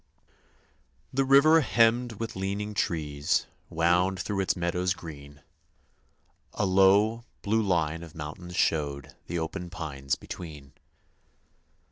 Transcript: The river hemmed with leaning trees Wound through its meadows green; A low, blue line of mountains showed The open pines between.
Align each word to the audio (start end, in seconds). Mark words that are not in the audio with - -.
The 1.13 1.23
river 1.25 1.61
hemmed 1.61 2.13
with 2.13 2.35
leaning 2.35 2.73
trees 2.73 3.45
Wound 3.69 4.19
through 4.19 4.39
its 4.39 4.55
meadows 4.55 4.95
green; 4.95 5.43
A 6.55 6.65
low, 6.65 7.23
blue 7.43 7.61
line 7.61 8.01
of 8.01 8.15
mountains 8.15 8.55
showed 8.55 9.13
The 9.27 9.37
open 9.37 9.69
pines 9.69 10.15
between. 10.15 10.73